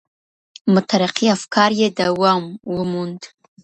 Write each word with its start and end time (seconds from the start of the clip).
مترقي 0.73 1.27
افکار 1.37 1.71
یې 1.79 1.87
دوام 1.99 2.43
وموند 2.75 3.21